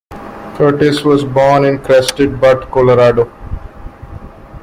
Kurtis 0.55 1.05
was 1.05 1.23
born 1.23 1.63
in 1.63 1.77
Crested 1.77 2.41
Butte, 2.41 2.71
Colorado. 2.71 3.31